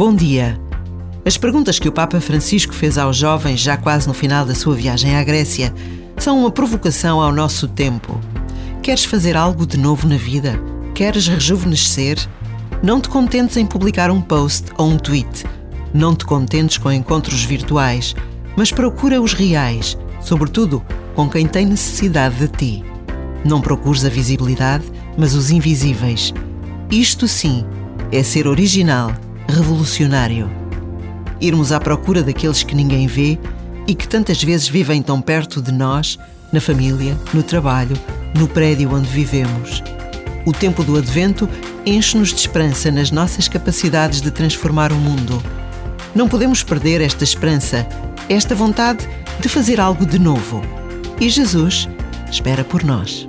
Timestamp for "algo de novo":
9.36-10.08, 49.80-50.62